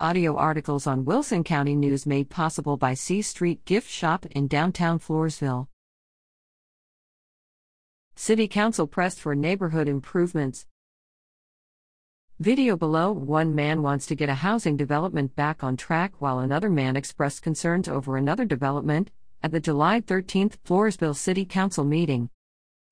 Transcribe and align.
Audio 0.00 0.34
articles 0.34 0.88
on 0.88 1.04
Wilson 1.04 1.44
County 1.44 1.76
News 1.76 2.04
made 2.04 2.28
possible 2.28 2.76
by 2.76 2.94
C 2.94 3.22
Street 3.22 3.64
Gift 3.64 3.88
Shop 3.88 4.26
in 4.26 4.48
downtown 4.48 4.98
Floresville. 4.98 5.68
City 8.16 8.48
Council 8.48 8.88
pressed 8.88 9.20
for 9.20 9.36
neighborhood 9.36 9.86
improvements. 9.86 10.66
Video 12.40 12.76
below 12.76 13.12
One 13.12 13.54
man 13.54 13.82
wants 13.82 14.04
to 14.06 14.16
get 14.16 14.28
a 14.28 14.34
housing 14.34 14.76
development 14.76 15.36
back 15.36 15.62
on 15.62 15.76
track 15.76 16.14
while 16.20 16.40
another 16.40 16.70
man 16.70 16.96
expressed 16.96 17.42
concerns 17.42 17.86
over 17.86 18.16
another 18.16 18.44
development 18.44 19.12
at 19.44 19.52
the 19.52 19.60
July 19.60 20.00
13th 20.00 20.56
Floresville 20.66 21.14
City 21.14 21.44
Council 21.44 21.84
meeting. 21.84 22.30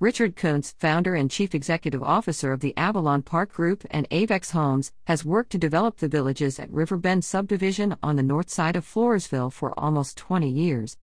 Richard 0.00 0.36
Kunz, 0.36 0.74
founder 0.78 1.16
and 1.16 1.28
chief 1.28 1.56
executive 1.56 2.04
officer 2.04 2.52
of 2.52 2.60
the 2.60 2.72
Avalon 2.76 3.20
Park 3.20 3.52
Group 3.52 3.84
and 3.90 4.08
Avex 4.10 4.52
Homes, 4.52 4.92
has 5.08 5.24
worked 5.24 5.50
to 5.50 5.58
develop 5.58 5.96
the 5.96 6.06
villages 6.06 6.60
at 6.60 6.70
Riverbend 6.70 7.24
subdivision 7.24 7.96
on 8.00 8.14
the 8.14 8.22
north 8.22 8.48
side 8.48 8.76
of 8.76 8.84
Floresville 8.84 9.52
for 9.52 9.76
almost 9.76 10.16
20 10.16 10.48
years. 10.48 10.96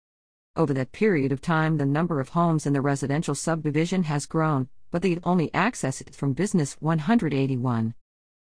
Over 0.54 0.72
that 0.74 0.92
period 0.92 1.32
of 1.32 1.40
time, 1.40 1.76
the 1.76 1.84
number 1.84 2.20
of 2.20 2.28
homes 2.28 2.66
in 2.66 2.72
the 2.72 2.80
residential 2.80 3.34
subdivision 3.34 4.04
has 4.04 4.26
grown, 4.26 4.68
but 4.92 5.02
the 5.02 5.18
only 5.24 5.52
access 5.52 6.00
is 6.00 6.14
from 6.14 6.32
Business 6.32 6.74
181. 6.74 7.94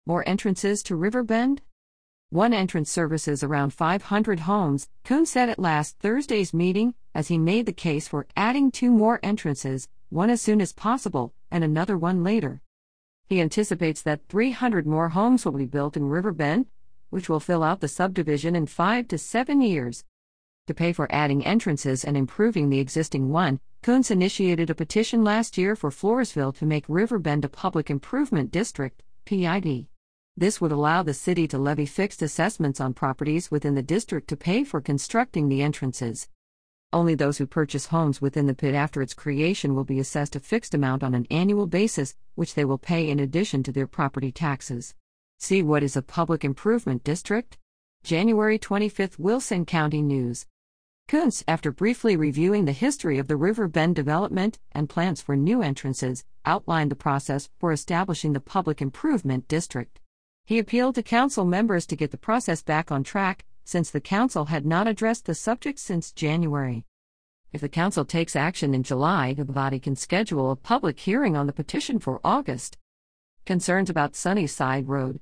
More 0.06 0.26
entrances 0.26 0.82
to 0.84 0.96
Riverbend? 0.96 1.60
One 2.30 2.54
entrance 2.54 2.90
services 2.90 3.42
around 3.42 3.74
500 3.74 4.40
homes, 4.40 4.88
Kunz 5.04 5.26
said 5.26 5.50
at 5.50 5.58
last 5.58 5.98
Thursday's 5.98 6.54
meeting, 6.54 6.94
as 7.14 7.28
he 7.28 7.36
made 7.36 7.66
the 7.66 7.74
case 7.74 8.08
for 8.08 8.26
adding 8.38 8.70
two 8.70 8.90
more 8.90 9.20
entrances, 9.22 9.86
one 10.10 10.28
as 10.28 10.42
soon 10.42 10.60
as 10.60 10.72
possible, 10.72 11.32
and 11.50 11.64
another 11.64 11.96
one 11.96 12.22
later. 12.22 12.60
He 13.26 13.40
anticipates 13.40 14.02
that 14.02 14.26
300 14.28 14.86
more 14.86 15.10
homes 15.10 15.44
will 15.44 15.52
be 15.52 15.66
built 15.66 15.96
in 15.96 16.08
Riverbend, 16.08 16.66
which 17.10 17.28
will 17.28 17.40
fill 17.40 17.62
out 17.62 17.80
the 17.80 17.88
subdivision 17.88 18.56
in 18.56 18.66
five 18.66 19.06
to 19.08 19.18
seven 19.18 19.60
years. 19.60 20.04
To 20.66 20.74
pay 20.74 20.92
for 20.92 21.12
adding 21.12 21.46
entrances 21.46 22.04
and 22.04 22.16
improving 22.16 22.70
the 22.70 22.80
existing 22.80 23.30
one, 23.30 23.60
Kunz 23.82 24.10
initiated 24.10 24.68
a 24.68 24.74
petition 24.74 25.24
last 25.24 25.56
year 25.56 25.74
for 25.74 25.90
Floresville 25.90 26.54
to 26.58 26.66
make 26.66 26.84
Riverbend 26.88 27.44
a 27.44 27.48
Public 27.48 27.88
Improvement 27.88 28.50
District, 28.50 29.02
PID. 29.24 29.86
This 30.36 30.60
would 30.60 30.72
allow 30.72 31.02
the 31.02 31.14
city 31.14 31.46
to 31.48 31.58
levy 31.58 31.86
fixed 31.86 32.20
assessments 32.20 32.80
on 32.80 32.94
properties 32.94 33.50
within 33.50 33.74
the 33.74 33.82
district 33.82 34.28
to 34.28 34.36
pay 34.36 34.64
for 34.64 34.80
constructing 34.80 35.48
the 35.48 35.62
entrances. 35.62 36.28
Only 36.92 37.14
those 37.14 37.38
who 37.38 37.46
purchase 37.46 37.86
homes 37.86 38.20
within 38.20 38.46
the 38.46 38.54
PID 38.54 38.74
after 38.74 39.00
its 39.00 39.14
creation 39.14 39.76
will 39.76 39.84
be 39.84 40.00
assessed 40.00 40.34
a 40.34 40.40
fixed 40.40 40.74
amount 40.74 41.04
on 41.04 41.14
an 41.14 41.26
annual 41.30 41.68
basis, 41.68 42.16
which 42.34 42.54
they 42.54 42.64
will 42.64 42.78
pay 42.78 43.08
in 43.08 43.20
addition 43.20 43.62
to 43.62 43.72
their 43.72 43.86
property 43.86 44.32
taxes. 44.32 44.94
See 45.38 45.62
what 45.62 45.84
is 45.84 45.94
a 45.94 46.02
public 46.02 46.44
improvement 46.44 47.04
district? 47.04 47.58
January 48.02 48.58
25 48.58 49.20
Wilson 49.20 49.64
County 49.64 50.02
News. 50.02 50.46
Kunz, 51.08 51.44
after 51.46 51.70
briefly 51.70 52.16
reviewing 52.16 52.64
the 52.64 52.72
history 52.72 53.18
of 53.18 53.28
the 53.28 53.36
River 53.36 53.68
Bend 53.68 53.94
development 53.94 54.58
and 54.72 54.88
plans 54.88 55.22
for 55.22 55.36
new 55.36 55.62
entrances, 55.62 56.24
outlined 56.44 56.90
the 56.90 56.96
process 56.96 57.48
for 57.58 57.70
establishing 57.70 58.32
the 58.32 58.40
Public 58.40 58.82
Improvement 58.82 59.46
District. 59.46 60.00
He 60.44 60.58
appealed 60.58 60.96
to 60.96 61.04
council 61.04 61.44
members 61.44 61.86
to 61.86 61.96
get 61.96 62.10
the 62.10 62.16
process 62.16 62.62
back 62.62 62.90
on 62.90 63.04
track 63.04 63.44
since 63.64 63.90
the 63.90 64.00
Council 64.00 64.46
had 64.46 64.66
not 64.66 64.86
addressed 64.86 65.26
the 65.26 65.34
subject 65.34 65.78
since 65.78 66.12
January. 66.12 66.84
If 67.52 67.60
the 67.60 67.68
Council 67.68 68.04
takes 68.04 68.36
action 68.36 68.74
in 68.74 68.82
July, 68.82 69.34
the 69.34 69.44
body 69.44 69.80
can 69.80 69.96
schedule 69.96 70.50
a 70.50 70.56
public 70.56 71.00
hearing 71.00 71.36
on 71.36 71.46
the 71.46 71.52
petition 71.52 71.98
for 71.98 72.20
August. 72.22 72.76
Concerns 73.44 73.90
about 73.90 74.14
Sunnyside 74.14 74.88
Road. 74.88 75.20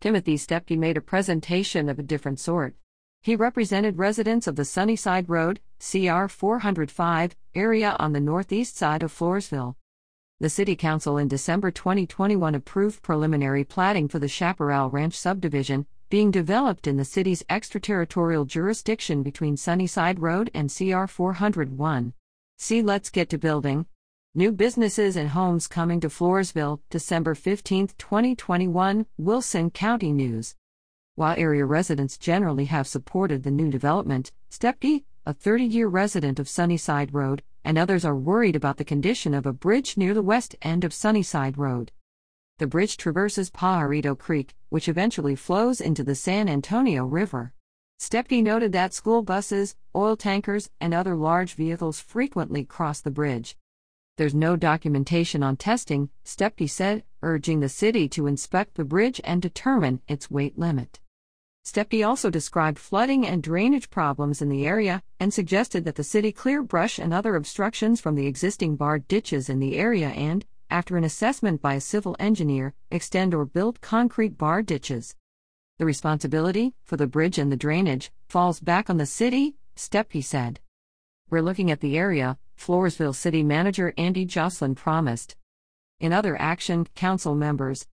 Timothy 0.00 0.36
Stepke 0.36 0.78
made 0.78 0.96
a 0.96 1.00
presentation 1.00 1.88
of 1.88 1.98
a 1.98 2.04
different 2.04 2.38
sort. 2.38 2.76
He 3.22 3.34
represented 3.34 3.98
residents 3.98 4.46
of 4.46 4.54
the 4.54 4.64
Sunnyside 4.64 5.28
Road, 5.28 5.58
CR 5.80 6.28
405, 6.28 7.34
area 7.54 7.96
on 7.98 8.12
the 8.12 8.20
northeast 8.20 8.76
side 8.76 9.02
of 9.02 9.12
Floresville. 9.12 9.74
The 10.38 10.50
City 10.50 10.76
Council 10.76 11.18
in 11.18 11.28
December 11.28 11.70
2021 11.70 12.54
approved 12.54 13.02
preliminary 13.02 13.64
platting 13.64 14.06
for 14.06 14.18
the 14.18 14.28
Chaparral 14.28 14.90
Ranch 14.90 15.14
subdivision, 15.14 15.86
being 16.08 16.30
developed 16.30 16.86
in 16.86 16.96
the 16.96 17.04
city's 17.04 17.44
extraterritorial 17.50 18.44
jurisdiction 18.44 19.24
between 19.24 19.56
Sunnyside 19.56 20.20
Road 20.20 20.50
and 20.54 20.72
CR 20.72 21.06
401. 21.06 22.12
See 22.58 22.80
Let's 22.80 23.10
Get 23.10 23.28
to 23.30 23.38
Building. 23.38 23.86
New 24.32 24.52
businesses 24.52 25.16
and 25.16 25.30
homes 25.30 25.66
coming 25.66 25.98
to 26.00 26.08
Floresville, 26.08 26.80
December 26.90 27.34
15, 27.34 27.88
2021, 27.98 29.06
Wilson 29.18 29.70
County 29.70 30.12
News. 30.12 30.54
While 31.16 31.34
area 31.36 31.64
residents 31.64 32.16
generally 32.16 32.66
have 32.66 32.86
supported 32.86 33.42
the 33.42 33.50
new 33.50 33.70
development, 33.70 34.30
Stepke, 34.48 35.02
a 35.24 35.32
30 35.32 35.64
year 35.64 35.88
resident 35.88 36.38
of 36.38 36.48
Sunnyside 36.48 37.12
Road, 37.14 37.42
and 37.64 37.76
others 37.76 38.04
are 38.04 38.14
worried 38.14 38.54
about 38.54 38.76
the 38.76 38.84
condition 38.84 39.34
of 39.34 39.44
a 39.44 39.52
bridge 39.52 39.96
near 39.96 40.14
the 40.14 40.22
west 40.22 40.54
end 40.62 40.84
of 40.84 40.94
Sunnyside 40.94 41.58
Road. 41.58 41.90
The 42.58 42.66
bridge 42.66 42.96
traverses 42.96 43.50
Pajarito 43.50 44.18
Creek, 44.18 44.54
which 44.70 44.88
eventually 44.88 45.34
flows 45.34 45.78
into 45.78 46.02
the 46.02 46.14
San 46.14 46.48
Antonio 46.48 47.04
River. 47.04 47.52
Stepke 48.00 48.42
noted 48.42 48.72
that 48.72 48.94
school 48.94 49.20
buses, 49.20 49.76
oil 49.94 50.16
tankers, 50.16 50.70
and 50.80 50.94
other 50.94 51.14
large 51.16 51.52
vehicles 51.52 52.00
frequently 52.00 52.64
cross 52.64 53.02
the 53.02 53.10
bridge. 53.10 53.58
There's 54.16 54.34
no 54.34 54.56
documentation 54.56 55.42
on 55.42 55.58
testing, 55.58 56.08
Stepke 56.24 56.70
said, 56.70 57.04
urging 57.22 57.60
the 57.60 57.68
city 57.68 58.08
to 58.08 58.26
inspect 58.26 58.76
the 58.76 58.84
bridge 58.84 59.20
and 59.22 59.42
determine 59.42 60.00
its 60.08 60.30
weight 60.30 60.58
limit. 60.58 60.98
Stepke 61.66 62.06
also 62.06 62.30
described 62.30 62.78
flooding 62.78 63.26
and 63.26 63.42
drainage 63.42 63.90
problems 63.90 64.40
in 64.40 64.48
the 64.48 64.66
area 64.66 65.02
and 65.20 65.34
suggested 65.34 65.84
that 65.84 65.96
the 65.96 66.04
city 66.04 66.32
clear 66.32 66.62
brush 66.62 66.98
and 66.98 67.12
other 67.12 67.36
obstructions 67.36 68.00
from 68.00 68.14
the 68.14 68.26
existing 68.26 68.76
barred 68.76 69.06
ditches 69.08 69.50
in 69.50 69.58
the 69.58 69.76
area 69.76 70.08
and, 70.08 70.46
after 70.70 70.96
an 70.96 71.04
assessment 71.04 71.62
by 71.62 71.74
a 71.74 71.80
civil 71.80 72.16
engineer, 72.18 72.74
extend 72.90 73.34
or 73.34 73.44
build 73.44 73.80
concrete 73.80 74.36
bar 74.36 74.62
ditches. 74.62 75.14
The 75.78 75.84
responsibility 75.84 76.74
for 76.84 76.96
the 76.96 77.06
bridge 77.06 77.38
and 77.38 77.52
the 77.52 77.56
drainage 77.56 78.10
falls 78.28 78.60
back 78.60 78.88
on 78.88 78.96
the 78.96 79.06
city, 79.06 79.56
Stepke 79.76 80.24
said. 80.24 80.60
We're 81.28 81.42
looking 81.42 81.70
at 81.70 81.80
the 81.80 81.98
area, 81.98 82.38
Floresville 82.58 83.14
City 83.14 83.42
Manager 83.42 83.92
Andy 83.98 84.24
Jocelyn 84.24 84.74
promised. 84.74 85.36
In 86.00 86.12
other 86.12 86.40
action, 86.40 86.86
council 86.94 87.34
members 87.34 87.86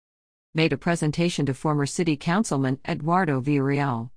made 0.55 0.73
a 0.73 0.77
presentation 0.77 1.47
to 1.47 1.55
former 1.55 1.87
City 1.87 2.17
Councilman 2.17 2.79
Eduardo 2.87 3.41
Villarreal. 3.41 4.11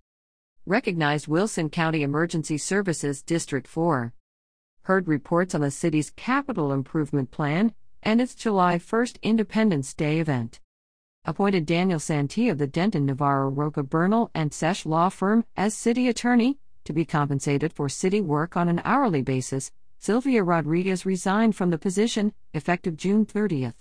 Recognized 0.66 1.28
Wilson 1.28 1.70
County 1.70 2.04
Emergency 2.04 2.58
Services 2.58 3.22
District 3.22 3.68
4. 3.68 4.14
Heard 4.84 5.08
reports 5.08 5.54
on 5.54 5.62
the 5.62 5.72
city's 5.72 6.10
capital 6.12 6.74
improvement 6.74 7.32
plan 7.32 7.74
and 8.04 8.22
its 8.22 8.36
July 8.36 8.78
1st 8.78 9.18
Independence 9.22 9.94
Day 9.94 10.20
event. 10.20 10.60
Appointed 11.26 11.66
Daniel 11.66 12.00
Santee 12.00 12.50
of 12.50 12.58
the 12.58 12.68
Denton 12.68 13.06
Navarro 13.06 13.50
Rocha 13.50 13.82
Bernal 13.82 14.30
and 14.36 14.54
Sesh 14.54 14.86
law 14.86 15.10
firm 15.10 15.46
as 15.58 15.74
city 15.74 16.08
attorney 16.08 16.60
to 16.84 16.94
be 16.94 17.06
compensated 17.06 17.74
for 17.74 17.90
city 17.90 18.22
work 18.22 18.58
on 18.58 18.70
an 18.70 18.82
hourly 18.84 19.22
basis. 19.22 19.72
Sylvia 20.00 20.44
Rodriguez 20.44 21.06
resigned 21.06 21.56
from 21.56 21.70
the 21.70 21.78
position 21.78 22.34
effective 22.54 22.98
June 22.98 23.26
30th. 23.26 23.76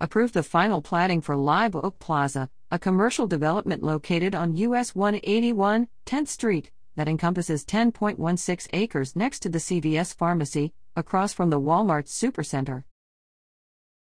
Approved 0.00 0.34
the 0.34 0.42
final 0.42 0.80
platting 0.80 1.20
for 1.20 1.36
Live 1.36 1.74
Oak 1.74 1.98
Plaza, 1.98 2.48
a 2.70 2.78
commercial 2.78 3.26
development 3.26 3.82
located 3.82 4.34
on 4.34 4.56
US 4.56 4.94
181 4.94 5.88
10th 6.06 6.28
Street 6.28 6.70
that 6.94 7.08
encompasses 7.08 7.64
10.16 7.64 8.68
acres 8.72 9.16
next 9.16 9.40
to 9.40 9.48
the 9.48 9.58
CVS 9.58 10.14
pharmacy, 10.14 10.72
across 10.96 11.32
from 11.32 11.50
the 11.50 11.60
Walmart 11.60 12.06
Supercenter. 12.06 12.84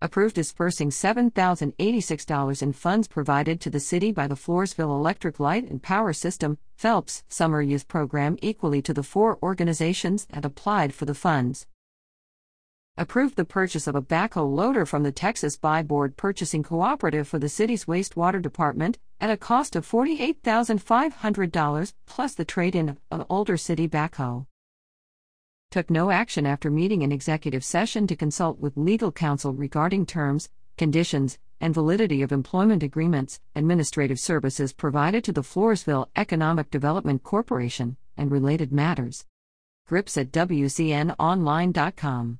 Approved 0.01 0.35
dispersing 0.35 0.91
$7,086 0.91 2.63
in 2.63 2.73
funds 2.73 3.07
provided 3.07 3.61
to 3.61 3.71
the 3.71 3.79
city 3.79 4.11
by 4.11 4.27
the 4.27 4.35
Floresville 4.35 4.97
Electric 4.97 5.39
Light 5.39 5.71
and 5.71 5.81
Power 5.81 6.13
System, 6.13 6.59
FELPS, 6.75 7.23
Summer 7.29 7.63
Youth 7.63 7.87
Program 7.87 8.37
equally 8.43 8.83
to 8.83 8.93
the 8.93 9.05
four 9.05 9.39
organizations 9.45 10.25
that 10.31 10.45
applied 10.45 10.93
for 10.93 11.05
the 11.05 11.15
funds. 11.15 11.69
Approved 12.97 13.37
the 13.37 13.45
purchase 13.45 13.87
of 13.87 13.95
a 13.95 14.03
backhoe 14.03 14.53
loader 14.53 14.85
from 14.85 15.05
the 15.05 15.13
Texas 15.13 15.57
Buy 15.57 15.85
Board 15.85 16.17
Purchasing 16.17 16.65
Cooperative 16.65 17.29
for 17.29 17.39
the 17.39 17.49
city's 17.49 17.85
wastewater 17.85 18.43
department 18.43 18.99
at 19.21 19.31
a 19.31 19.37
cost 19.37 19.77
of 19.77 19.89
$48,500 19.89 21.93
plus 22.07 22.35
the 22.35 22.45
trade 22.45 22.75
in 22.75 22.89
of 22.89 22.99
an 23.13 23.25
older 23.31 23.57
city 23.57 23.89
backhoe 23.89 24.47
took 25.73 25.91
no 25.91 26.11
action 26.11 26.47
after 26.47 26.71
meeting 26.71 27.03
in 27.03 27.11
executive 27.11 27.65
session 27.65 28.07
to 28.07 28.15
consult 28.15 28.61
with 28.61 28.77
legal 28.77 29.11
counsel 29.11 29.55
regarding 29.55 30.07
terms, 30.07 30.51
conditions, 30.77 31.39
and 31.61 31.73
validity 31.73 32.21
of 32.23 32.31
employment 32.31 32.83
agreements, 32.83 33.41
administrative 33.57 34.21
services 34.21 34.73
provided 34.73 35.25
to 35.25 35.33
the 35.33 35.41
Floresville 35.41 36.09
Economic 36.15 36.71
Development 36.71 37.23
Corporation, 37.23 37.97
and 38.17 38.31
related 38.31 38.73
matters. 38.73 39.25
Grips 39.87 40.19
at 40.19 40.31
WCNOnline.com. 40.31 42.39